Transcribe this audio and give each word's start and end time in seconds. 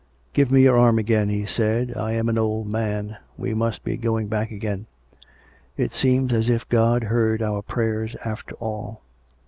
"Give 0.33 0.51
me 0.51 0.63
your 0.63 0.79
arm 0.79 0.97
again," 0.97 1.29
he 1.29 1.45
said," 1.45 1.95
I 1.95 2.13
am 2.13 2.27
an 2.27 2.39
old 2.39 2.65
man. 2.67 3.17
We 3.37 3.53
must 3.53 3.83
be 3.83 3.97
going 3.97 4.29
back 4.29 4.49
again. 4.49 4.87
It 5.77 5.91
seems 5.91 6.33
as 6.33 6.49
if 6.49 6.67
God 6.69 7.03
heard 7.03 7.43
our 7.43 7.61
prayers 7.61 8.15
after 8.25 8.55
all. 8.55 9.03